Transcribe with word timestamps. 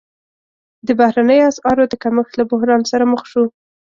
د 0.87 0.89
بهرنیو 0.99 1.49
اسعارو 1.51 1.83
د 1.89 1.93
کمښت 2.03 2.33
له 2.39 2.43
بحران 2.51 2.81
سره 2.91 3.03
مخ 3.13 3.21
شو. 3.31 3.43